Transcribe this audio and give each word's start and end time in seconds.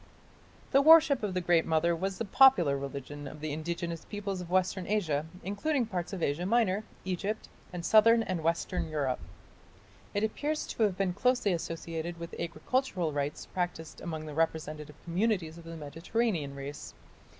The 0.71 0.81
worship 0.81 1.21
of 1.21 1.35
the 1.35 1.41
Great 1.41 1.63
Mother 1.63 1.95
was 1.95 2.17
the 2.17 2.25
popular 2.25 2.75
religion 2.75 3.27
of 3.27 3.39
the 3.39 3.53
indigenous 3.53 4.03
peoples 4.03 4.41
of 4.41 4.49
western 4.49 4.87
Asia, 4.87 5.27
including 5.43 5.85
parts 5.85 6.11
of 6.11 6.23
Asia 6.23 6.47
Minor, 6.47 6.83
Egypt, 7.05 7.47
and 7.71 7.85
southern 7.85 8.23
and 8.23 8.41
western 8.41 8.89
Europe. 8.89 9.19
It 10.15 10.23
appears 10.23 10.65
to 10.65 10.81
have 10.81 10.97
been 10.97 11.13
closely 11.13 11.53
associated 11.53 12.17
with 12.19 12.33
agricultural 12.39 13.13
rites 13.13 13.45
practised 13.45 14.01
among 14.01 14.27
representative 14.27 14.95
communities 15.03 15.59
of 15.59 15.65
the 15.65 15.77
Mediterranean 15.77 16.55
race. 16.55 16.95